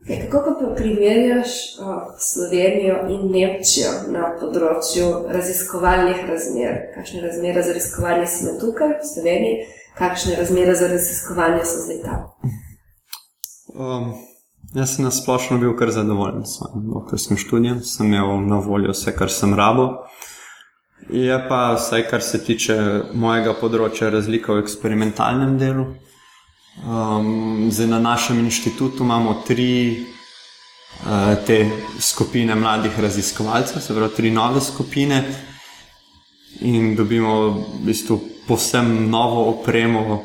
Kako 0.07 0.55
pa 0.59 0.75
primerjaš 0.75 1.47
Slovenijo 2.19 2.95
in 3.11 3.25
Nemčijo 3.31 3.91
na 4.07 4.29
področju 4.39 5.07
raziskovalnih 5.27 6.21
razmer? 6.29 6.77
Kakšne 6.95 7.23
razmere 7.25 7.63
za 7.63 7.73
raziskovanje 7.75 8.29
so 8.31 8.53
tukaj 8.61 8.93
v 9.01 9.09
Sloveniji, 9.09 9.65
kakšne 9.99 10.37
razmere 10.39 10.75
za 10.79 10.87
raziskovanje 10.87 11.65
so 11.67 11.83
zdaj 11.83 11.99
tam? 12.05 12.23
Um, 13.75 14.07
jaz 14.79 14.95
sem 14.95 15.03
na 15.03 15.11
splošno 15.11 15.59
bil 15.59 15.75
kar 15.75 15.91
zadovoljen 15.91 16.47
s 16.47 16.55
svojim 16.55 16.87
doktorskim 16.93 17.43
študijem, 17.43 17.83
sem 17.83 18.07
imel 18.07 18.39
na 18.47 18.63
voljo 18.63 18.95
vse, 18.95 19.11
kar 19.11 19.31
sem 19.31 19.59
rabo. 19.59 19.89
Je 21.11 21.35
pa 21.49 21.73
vse, 21.75 22.05
kar 22.07 22.23
se 22.23 22.39
tiče 22.47 22.79
mojega 23.13 23.59
področja, 23.59 24.07
razlika 24.13 24.55
v 24.55 24.63
eksperimentalnem 24.63 25.59
delu. 25.59 25.91
Um, 26.85 27.67
zdaj 27.71 27.87
na 27.87 27.99
našem 27.99 28.39
inštitutu 28.39 29.03
imamo 29.03 29.33
tri 29.47 30.05
uh, 31.01 31.45
te 31.47 31.69
skupine 31.99 32.55
mladih 32.55 32.99
raziskovalcev, 32.99 33.81
se 33.81 33.95
pravi, 33.95 34.13
tri 34.15 34.31
nove 34.31 34.61
skupine, 34.61 35.23
in 36.59 36.95
dobimo 36.95 37.49
v 37.49 37.85
bistvu 37.85 38.19
povsem 38.47 39.09
novo 39.09 39.49
opremo. 39.49 40.23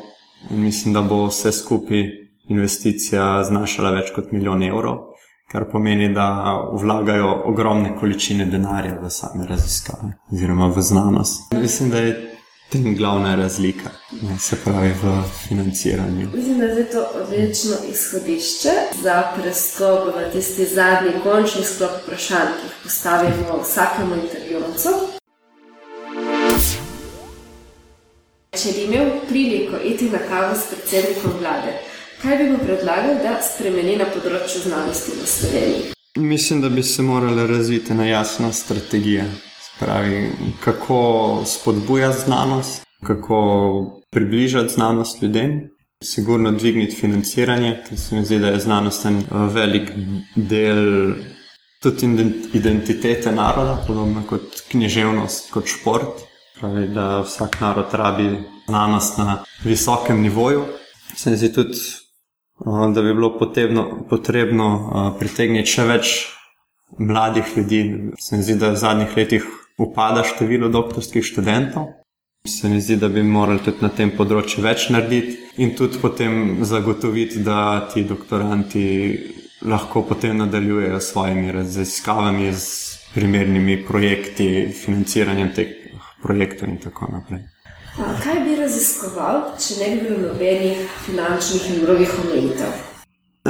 Mislim, 0.49 0.93
da 0.93 1.01
bo 1.01 1.25
vse 1.25 1.51
skupaj 1.51 2.03
investicija 2.49 3.43
znašala 3.43 3.91
več 3.95 4.11
kot 4.15 4.31
milijon 4.31 4.63
evrov, 4.63 4.97
kar 5.51 5.65
pomeni, 5.71 6.09
da 6.13 6.27
vlagajo 6.73 7.31
ogromne 7.45 7.95
količine 7.99 8.45
denarja 8.45 8.99
v 9.01 9.09
same 9.09 9.47
raziskave 9.47 10.13
oziroma 10.31 10.67
v 10.67 10.81
znanost. 10.81 11.53
Mislim, 11.55 11.89
da 11.89 11.97
je 11.97 12.32
tem 12.73 12.95
glavna 12.95 13.35
razlika, 13.35 13.89
ne, 14.21 14.39
se 14.39 14.55
pravi 14.65 14.89
v 15.03 15.23
financiranju. 15.47 16.27
Mislim, 16.35 16.57
da 16.57 16.65
je 16.65 16.91
to 16.91 17.05
odlično 17.21 17.75
izhodišče 17.91 18.73
za 19.03 19.23
prestop 19.35 20.07
v 20.15 20.31
tisti 20.33 20.65
zadnji, 20.65 21.11
končni 21.23 21.63
sklop 21.63 21.91
vprašanj, 22.03 22.49
ki 22.57 22.65
jih 22.65 22.75
postavimo 22.83 23.59
vsakemu 23.61 24.15
intervjuvancu. 24.23 24.89
Če 28.57 28.71
bi 28.75 28.83
imel 28.87 29.09
priliko 29.29 29.77
iti 29.85 30.09
na 30.09 30.17
kavo 30.29 30.55
s 30.55 30.73
predsednikom 30.73 31.31
vlade, 31.39 31.77
kaj 32.21 32.37
bi 32.37 32.49
mu 32.49 32.57
predlagal, 32.57 33.21
da 33.21 33.37
spremeni 33.53 33.97
na 34.01 34.09
področju 34.09 34.65
znanosti 34.65 35.17
v 35.21 35.31
Sloveniji? 35.37 35.89
Mislim, 36.17 36.61
da 36.61 36.69
bi 36.69 36.83
se 36.83 37.01
morala 37.01 37.45
razviti 37.45 37.93
na 37.93 38.05
jasna 38.05 38.53
strategija 38.53 39.25
pravi, 39.79 40.31
kako 40.63 41.41
spodbuja 41.45 42.11
znanost, 42.11 42.83
kako 43.03 44.01
približati 44.11 44.73
znanost 44.73 45.21
ljudem, 45.21 45.69
sigurno 46.03 46.51
dvigniti 46.51 46.95
financiranje, 46.95 47.83
ker 47.87 47.99
se 47.99 48.15
mi 48.15 48.25
zdi, 48.25 48.39
da 48.39 48.47
je 48.47 48.59
znanost 48.59 49.05
en 49.05 49.17
uh, 49.17 49.53
velik 49.53 49.91
del 50.35 51.13
tudi 51.81 52.07
identitete 52.53 53.31
naroda, 53.31 53.83
podobno 53.87 54.23
kot 54.29 54.61
književnost, 54.71 55.51
kot 55.51 55.67
šport. 55.67 56.23
Pravi, 56.59 56.87
da 56.87 57.21
vsak 57.21 57.59
narod 57.61 57.91
rabi 57.91 58.29
znanost 58.67 59.17
na 59.17 59.43
visokem 59.63 60.21
nivoju. 60.21 60.63
Se 61.15 61.29
mi 61.29 61.37
zdi 61.37 61.53
tudi, 61.53 61.79
uh, 62.65 62.93
da 62.93 63.01
bi 63.01 63.13
bilo 63.13 63.37
potrebno, 63.39 64.05
potrebno 64.09 64.69
uh, 64.75 65.19
pritegniti 65.19 65.71
še 65.71 65.87
več 65.87 66.13
mladih 66.99 67.57
ljudi. 67.57 67.83
Se 68.19 68.37
mi 68.37 68.43
zdi, 68.43 68.55
da 68.55 68.71
v 68.71 68.79
zadnjih 68.79 69.17
letih 69.17 69.43
upada 69.77 70.23
število 70.23 70.69
doktorskih 70.69 71.25
študentov. 71.25 71.87
Se 72.47 72.69
mi 72.69 72.81
zdi, 72.81 72.97
da 72.99 73.07
bi 73.07 73.23
morali 73.23 73.61
tudi 73.63 73.79
na 73.81 73.89
tem 73.89 74.11
področju 74.11 74.63
več 74.63 74.89
narediti 74.91 75.37
in 75.63 75.71
tudi 75.79 75.99
potem 76.01 76.59
zagotoviti, 76.67 77.39
da 77.39 77.87
ti 77.93 78.03
doktoranti 78.03 78.87
lahko 79.63 80.03
potem 80.03 80.37
nadaljujejo 80.37 80.99
s 80.99 81.11
svojimi 81.13 81.51
raziskavami, 81.55 82.49
s 82.51 82.99
primernimi 83.13 83.77
projekti, 83.87 84.73
financiranjem 84.75 85.53
teh 85.55 85.71
projektov 86.23 86.69
in 86.69 86.77
tako 86.83 87.07
naprej. 87.13 87.45
A 88.01 88.15
kaj 88.23 88.39
bi 88.43 88.57
raziskoval, 88.57 89.53
če 89.61 89.77
ne 89.79 89.87
bi 89.93 90.01
bilo 90.07 90.19
nobenih 90.27 90.81
finančnih 91.05 91.69
in 91.69 91.85
drugih 91.85 92.15
omejitev? 92.25 92.75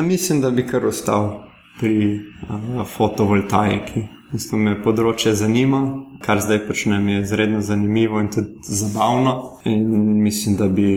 Mislim, 0.03 0.41
da 0.41 0.51
bi 0.51 0.67
kar 0.67 0.85
ostal 0.85 1.52
pri 1.79 2.19
uh, 2.49 2.87
fotovoltaiki. 2.87 4.07
Mislim, 4.33 4.63
me 4.65 4.73
področje 4.81 5.35
zanima, 5.37 5.83
kar 6.23 6.41
zdaj 6.41 6.63
počnem, 6.67 7.05
je 7.11 7.19
izredno 7.21 7.61
zanimivo 7.61 8.21
in 8.21 8.31
tudi 8.33 8.63
zabavno. 8.65 9.59
In 9.69 9.83
mislim, 10.23 10.57
da 10.57 10.67
bi. 10.73 10.87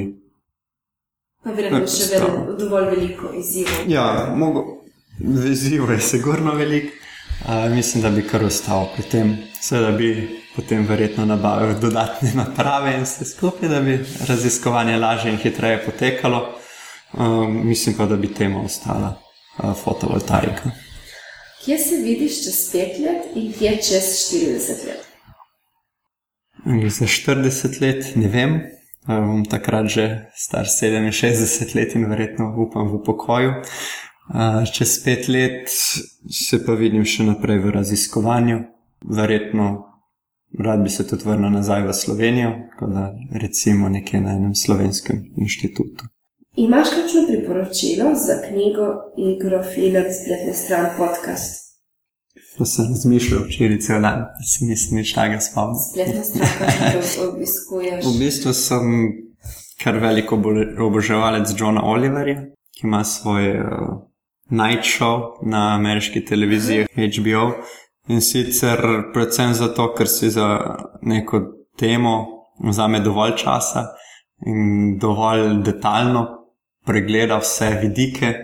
Pa 1.45 1.53
verjetno 1.53 1.83
še 1.85 2.07
vedno 2.15 2.55
dovolj 2.59 2.89
veliko 2.95 3.35
izzivov. 3.37 3.91
Ja, 3.93 4.07
mogo, 4.37 4.65
izzivov 5.21 5.93
je 5.97 6.01
sigurno 6.01 6.57
veliko. 6.57 6.95
Uh, 7.45 7.69
mislim, 7.75 8.07
da 8.07 8.11
bi 8.11 8.25
kar 8.25 8.47
ostal 8.47 8.89
pri 8.95 9.05
tem. 9.13 9.37
Seveda 9.61 9.93
bi 9.99 10.11
potem 10.55 10.87
verjetno 10.89 11.27
nabavil 11.29 11.77
dodatne 11.83 12.33
naprave 12.39 12.97
in 12.97 13.05
vse 13.05 13.29
skupaj, 13.29 13.69
da 13.69 13.83
bi 13.85 13.99
raziskovanje 14.29 14.97
lažje 15.03 15.35
in 15.35 15.39
hitreje 15.45 15.83
potekalo. 15.85 16.43
Uh, 17.13 17.45
mislim 17.53 17.99
pa, 18.01 18.09
da 18.09 18.17
bi 18.17 18.33
tema 18.33 18.65
ostala 18.65 19.26
fotovoltaika. 19.85 20.71
Kje 21.65 21.79
se 21.79 21.97
vidiš 21.97 22.45
čez 22.45 22.59
pet 22.73 22.99
let 22.99 23.23
in 23.35 23.53
kje 23.53 23.77
čez 23.83 24.05
40 24.31 24.87
let? 24.87 25.03
Za 26.91 27.07
40 27.07 27.81
let 27.81 28.17
ne 28.17 28.29
vem, 28.29 28.61
bom 29.07 29.45
takrat 29.45 29.87
že 29.87 30.31
star 30.35 30.67
67 30.67 31.75
let 31.75 31.95
in 31.95 32.07
verjetno 32.11 32.55
upam 32.59 32.89
v 32.89 33.03
pokoju. 33.05 33.53
Čez 34.73 35.05
pet 35.05 35.29
let 35.29 35.71
se 36.31 36.65
pa 36.67 36.75
vidim 36.75 37.05
še 37.05 37.27
naprej 37.27 37.59
v 37.63 37.71
raziskovanju, 37.71 38.59
verjetno 39.07 39.87
rad 40.59 40.83
bi 40.83 40.91
se 40.91 41.07
tudi 41.07 41.25
vrnil 41.27 41.51
nazaj 41.51 41.87
v 41.87 41.95
Slovenijo, 41.95 42.51
kot 42.79 42.91
da 42.91 43.13
recimo 43.33 43.89
nekje 43.89 44.21
na 44.21 44.35
enem 44.35 44.55
slovenskem 44.55 45.23
inštitutu. 45.37 46.05
Imaš 46.57 46.89
kakšno 46.89 47.21
priporočilo 47.29 48.15
za 48.15 48.35
knjigo 48.49 48.87
Igro 49.17 49.63
Filer, 49.63 50.07
spletne 50.23 50.55
stran 50.55 50.87
podcast? 50.97 51.67
To 52.59 52.65
sem 52.65 52.85
razmišljal 52.89 53.41
včeraj 53.49 53.79
cel 53.79 54.01
dan, 54.01 54.21
da 54.21 54.45
se 54.53 54.65
nisem 54.65 54.97
nič 54.97 55.13
tega 55.13 55.41
spomnil. 55.41 55.83
Spletna 55.91 56.23
stran, 56.25 56.49
ki 56.93 57.27
obiskuješ. 57.29 58.05
V 58.05 58.13
bistvu 58.19 58.53
sem 58.53 58.87
kar 59.85 59.99
veliko 60.01 60.39
oboževalec 60.87 61.53
Johna 61.59 61.83
Oliverja, 61.85 62.47
ki 62.73 62.87
ima 62.87 63.05
svoj 63.05 63.51
uh, 63.51 63.67
night 64.51 64.89
show 64.89 65.37
na 65.43 65.75
ameriški 65.75 66.25
televiziji 66.25 66.87
HBO. 66.95 67.51
In 68.09 68.21
sicer 68.21 68.81
predvsem 69.13 69.53
zato, 69.55 69.91
ker 69.93 70.09
si 70.09 70.31
za 70.31 70.49
neko 71.03 71.43
temo 71.77 72.17
vzame 72.65 73.01
dovolj 73.05 73.37
časa 73.45 73.85
in 74.47 74.97
dovolj 74.99 75.63
detaljno 75.65 76.46
pregleda 76.87 77.41
vse 77.43 77.71
vidike, 77.83 78.35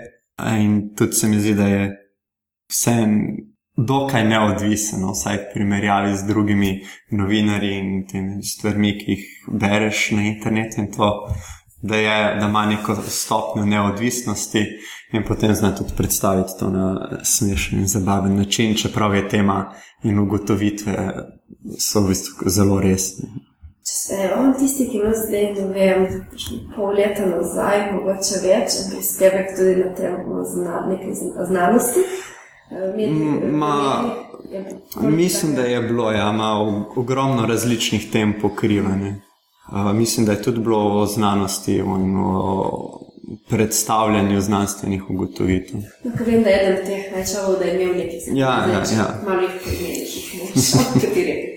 in 0.58 0.94
tudi 0.96 1.12
se 1.12 1.28
mi 1.28 1.40
zdi, 1.40 1.54
da 1.54 1.66
je 1.66 1.88
vse 2.70 2.96
dokaj 3.76 4.24
neodvisen, 4.28 5.00
no, 5.00 5.12
vsaj 5.12 5.36
v 5.36 5.48
primerjavi 5.54 6.16
z 6.16 6.26
drugimi 6.28 6.72
novinarji 7.10 7.78
in 7.78 8.06
temi 8.06 8.42
stvarmi, 8.44 8.96
ki 8.98 9.16
jih 9.16 9.26
bereš 9.48 10.10
na 10.16 10.26
internetu. 10.28 10.80
In 10.80 10.90
to, 10.92 11.10
da, 11.82 11.96
je, 11.96 12.18
da 12.40 12.48
ima 12.48 12.66
neko 12.66 12.96
stopnjo 13.08 13.64
neodvisnosti 13.66 14.66
in 15.12 15.24
potem 15.28 15.54
zna 15.54 15.74
tudi 15.76 15.96
predstaviti 15.96 16.58
to 16.58 16.70
na 16.70 17.18
smešen 17.24 17.78
in 17.78 17.86
zabaven 17.86 18.36
način, 18.36 18.74
čeprav 18.74 19.14
je 19.14 19.28
tema 19.28 19.72
in 20.02 20.18
ugotovitve 20.18 21.08
so 21.78 22.00
v 22.00 22.08
bistvu 22.08 22.50
zelo 22.50 22.80
resne. 22.80 23.28
Če 23.82 23.94
se 23.98 24.16
on 24.36 24.52
tisti, 24.54 24.84
ki 24.92 25.00
nas 25.02 25.24
zdaj, 25.26 25.48
ne 25.56 25.64
vem, 25.74 26.04
pol 26.76 26.94
leta 26.94 27.24
nazaj, 27.26 27.88
mogoče 27.96 28.38
več, 28.44 28.76
prispevek 28.92 29.56
tudi 29.58 29.72
na 29.80 29.88
temo 29.98 30.44
zna, 30.46 30.84
nekaj 30.86 31.16
znanosti. 31.48 32.04
Ma, 33.50 33.74
mislim, 35.02 35.54
da 35.58 35.66
je 35.66 35.80
bilo, 35.82 36.12
ja, 36.14 36.30
ima 36.30 36.52
ogromno 36.96 37.46
različnih 37.46 38.10
tem 38.12 38.36
pokrivanja. 38.40 39.16
Uh, 39.72 39.92
mislim, 39.96 40.26
da 40.26 40.32
je 40.32 40.42
tudi 40.42 40.60
bilo 40.60 41.00
o 41.00 41.06
znanosti 41.06 41.76
in 41.76 42.16
o 42.16 43.00
predstavljanju 43.48 44.40
znanstvenih 44.40 45.10
ugotovitev. 45.10 45.80
No, 46.04 46.12
vem, 46.26 46.42
da 46.42 46.50
je 46.50 46.62
eden 46.62 46.78
od 46.78 46.86
teh 46.86 47.12
najčavov, 47.16 47.58
da 47.58 47.64
je 47.64 47.74
imel 47.82 47.96
nekaj 47.96 48.20
zanimivih. 48.20 48.40
Ja, 48.40 48.66
ja, 48.72 48.82
ja. 48.98 49.08
Malo 49.26 49.42
jih 49.42 49.58
pomeni, 49.64 49.98
jih 50.00 50.34
moraš, 50.38 50.70
kateri, 50.94 51.08
kateri. 51.08 51.51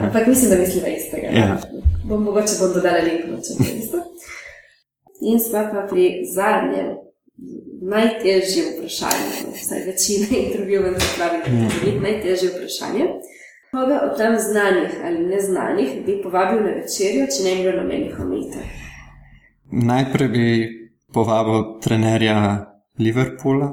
Ampak 0.00 0.26
mislim, 0.26 0.50
da 0.50 0.56
misliva 0.56 0.88
istega. 0.88 1.28
Ja. 1.34 1.58
Bom 2.04 2.22
mogoče 2.22 2.58
bom 2.60 2.72
dodala 2.74 3.02
link, 3.04 3.26
če 3.46 3.56
to 3.58 3.68
isto. 3.78 3.98
In 5.20 5.40
sva 5.40 5.66
pa 5.72 5.84
pri 5.90 6.24
zadnjem, 6.34 6.94
najtežjem 7.82 8.66
vprašanju, 8.74 9.52
vsaj 9.56 9.84
večina 9.86 10.26
intervjujev 10.44 10.94
pravi, 11.16 11.42
da 11.44 11.50
je 11.50 11.94
to 11.94 12.00
najtežje 12.00 12.48
vprašanje. 12.54 13.06
Koga 13.70 14.00
od 14.10 14.18
tam 14.18 14.38
znanih 14.38 14.90
ali 15.04 15.26
neznanih 15.26 15.90
bi 16.06 16.22
povabil 16.22 16.62
na 16.62 16.72
večerjo, 16.80 17.26
če 17.32 17.44
ne 17.44 17.54
bi 17.56 17.62
bilo 17.62 17.82
namenih 17.82 18.16
omejitev? 18.20 18.62
Najprej 19.70 20.28
bi 20.28 20.46
povabil 21.14 21.62
trenerja 21.82 22.38
Liverpoola, 22.98 23.70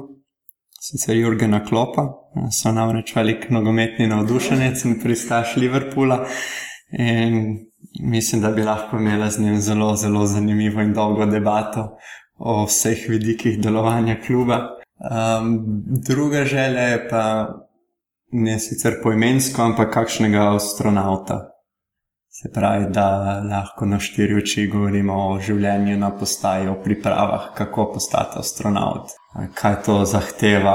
sicer 0.80 1.16
Jurgena 1.16 1.64
Klopa, 1.64 2.06
so 2.50 2.72
namreč 2.72 3.14
velik 3.16 3.50
nogometni 3.50 4.06
navdušenec 4.06 4.84
in 4.84 5.00
pristaš 5.02 5.56
Liverpoola. 5.56 6.24
In 6.92 7.58
mislim, 8.00 8.40
da 8.42 8.50
bi 8.50 8.62
lahko 8.62 8.96
imela 8.96 9.30
z 9.30 9.40
njim 9.40 9.60
zelo, 9.60 9.96
zelo 9.96 10.26
zanimivo 10.26 10.82
in 10.82 10.92
dolgo 10.94 11.26
debato 11.26 11.98
o 12.38 12.64
vseh 12.64 13.08
vidikih 13.08 13.60
delovanja 13.60 14.16
kluba. 14.26 14.60
Um, 14.98 15.58
druga 16.08 16.44
želja 16.44 16.80
je 16.80 17.08
pa 17.08 17.48
ne 18.32 18.58
sicer 18.58 18.94
poimensko, 19.02 19.62
ampak 19.62 19.94
kakšnega 19.94 20.54
astronauta. 20.54 21.40
Se 22.28 22.50
pravi, 22.54 22.86
da 22.94 23.40
lahko 23.50 23.86
na 23.86 23.98
štiri 23.98 24.36
oči 24.38 24.66
govorimo 24.70 25.14
o 25.28 25.38
življenju 25.40 25.96
na 25.98 26.10
postaji, 26.14 26.68
o 26.68 26.76
pripravah, 26.84 27.48
kako 27.56 27.92
postati 27.92 28.38
astronaut, 28.38 29.10
kaj 29.54 29.82
to 29.86 30.04
zahteva, 30.04 30.74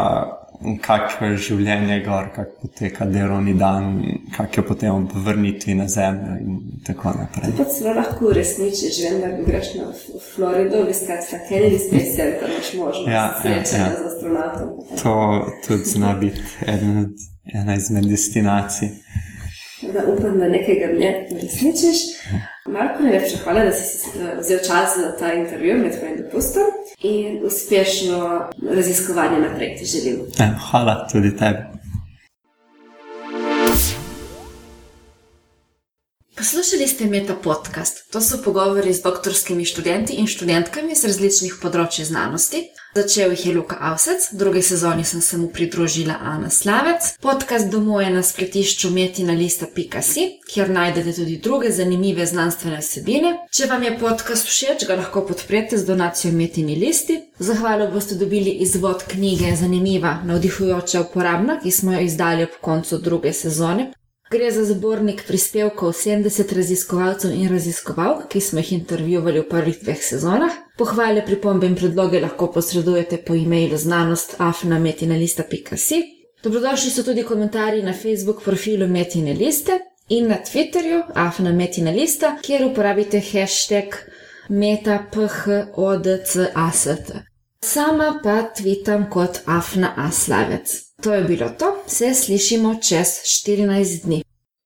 kakšno 0.81 1.27
je 1.27 1.37
življenje 1.47 1.99
gor, 2.05 2.29
kako 2.35 2.67
poteka 2.67 3.05
delovni 3.05 3.53
dan, 3.59 4.03
kako 4.37 4.61
je 4.61 4.65
potem 4.67 5.07
vrniti 5.25 5.75
na 5.75 5.87
zemljo 5.87 6.37
in 6.41 6.59
tako 6.87 7.13
naprej. 7.19 7.55
To 7.57 7.65
se 7.73 7.93
lahko 7.93 8.31
uresniči, 8.31 8.91
že 8.97 9.09
vem, 9.09 9.21
da 9.21 9.51
greš 9.51 9.73
na 9.79 9.91
Florido, 10.35 10.85
viskati 10.87 11.35
na 11.35 11.39
Kennedy 11.49 11.79
Space 11.87 12.15
Center, 12.15 12.49
imaš 12.49 12.73
možnost 12.73 13.07
ja, 13.07 13.13
ja 13.13 13.35
srečanja 13.41 13.83
ja, 13.83 13.91
ja. 13.91 13.99
z 13.99 14.05
astronautom. 14.13 14.69
To 15.03 15.45
tudi 15.67 15.83
zna 15.83 16.13
biti 16.13 16.41
ena 17.53 17.75
izmed 17.75 18.05
destinacij. 18.05 18.89
Da 19.93 19.99
upam, 20.07 20.37
da 20.39 20.47
nekega 20.47 20.93
dne 20.95 21.27
uresničiš. 21.35 21.97
Marko, 22.65 23.03
najlepša 23.03 23.37
hvala, 23.43 23.63
da 23.63 23.71
si 23.71 24.07
vzel 24.39 24.59
čas 24.59 24.95
za 24.97 25.17
ta 25.19 25.33
intervju 25.33 25.77
med 25.77 25.99
tvojim 25.99 26.17
dopustom 26.17 26.63
in 27.03 27.45
uspešno 27.45 28.49
raziskovanje 28.75 29.39
naprej 29.39 29.75
ti 29.77 29.85
želim. 29.85 30.19
Ja, 30.39 30.55
hvala 30.71 31.07
tudi 31.11 31.37
tebi. 31.37 31.82
Poslušali 36.37 36.87
ste 36.87 37.05
Meta 37.05 37.35
podcast. 37.35 38.11
To 38.11 38.21
so 38.21 38.41
pogovori 38.43 38.93
z 38.93 39.01
doktorskimi 39.01 39.65
študenti 39.65 40.13
in 40.13 40.25
študentkami 40.27 40.95
z 40.97 41.05
različnih 41.05 41.59
področji 41.61 42.07
znanosti. 42.09 42.63
Začel 42.97 43.35
jih 43.35 43.45
je 43.45 43.53
Luka 43.53 43.77
Avsec, 43.77 44.25
v 44.33 44.39
drugi 44.41 44.63
sezoni 44.65 45.05
sem 45.05 45.21
se 45.21 45.37
mu 45.37 45.47
pridružila 45.53 46.17
Ana 46.21 46.49
Slavec. 46.49 47.13
Podcast 47.21 47.69
domuje 47.69 48.09
na 48.09 48.25
spletišču 48.25 48.89
metina.lista.si, 48.89 50.27
kjer 50.49 50.73
najdete 50.73 51.13
tudi 51.21 51.37
druge 51.37 51.71
zanimive 51.71 52.25
znanstvene 52.25 52.81
vsebine. 52.81 53.33
Če 53.53 53.69
vam 53.69 53.85
je 53.85 53.95
podcast 54.01 54.49
všeč, 54.49 54.89
ga 54.89 54.97
lahko 55.05 55.27
podprete 55.29 55.77
z 55.77 55.85
donacijo 55.85 56.33
Metini 56.33 56.77
listi. 56.81 57.21
Zahvalo 57.37 57.91
boste 57.93 58.17
dobili 58.17 58.57
izvod 58.65 59.05
knjige 59.09 59.53
Zanimiva, 59.55 60.19
navdihujoča 60.25 61.01
uporabna, 61.01 61.59
ki 61.61 61.71
smo 61.71 61.93
jo 61.93 62.05
izdali 62.09 62.49
ob 62.49 62.61
koncu 62.61 62.97
druge 62.97 63.33
sezone. 63.33 63.93
Gre 64.33 64.51
za 64.51 64.65
zbornik 64.65 65.27
prispevkov 65.27 65.93
70 65.93 66.55
raziskovalcev 66.55 67.31
in 67.37 67.49
raziskovalk, 67.49 68.27
ki 68.31 68.41
smo 68.41 68.59
jih 68.59 68.71
intervjuvali 68.73 69.39
v 69.39 69.49
prvih 69.49 69.79
dveh 69.83 70.01
sezonah. 70.01 70.51
Pohvale, 70.77 71.25
pripombe 71.25 71.67
in 71.69 71.75
predloge 71.77 72.21
lahko 72.21 72.47
posredujete 72.55 73.17
po 73.27 73.35
e-mailu 73.37 73.77
znanost 73.77 74.35
afnametinalista.si. 74.41 76.01
Dobrodošli 76.43 76.91
so 76.91 77.03
tudi 77.03 77.23
komentarji 77.23 77.83
na 77.83 77.93
Facebook 77.93 78.43
profilu 78.43 78.87
Metine 78.87 79.33
liste 79.33 79.79
in 80.09 80.27
na 80.27 80.37
Twitterju 80.41 81.03
afnametinalista, 81.13 82.37
kjer 82.41 82.65
uporabite 82.65 83.21
hashtag 83.21 83.85
metaphodcast. 84.49 87.11
Sama 87.61 88.19
pa 88.23 88.43
tvitam 88.57 89.09
kot 89.09 89.39
afnaaslavec. 89.45 90.92
To 91.03 91.13
je 91.13 91.23
bilo 91.23 91.49
to, 91.49 91.83
se 91.87 92.13
slišimo 92.13 92.75
čez 92.75 93.07
14 93.07 94.03
dni. 94.03 94.23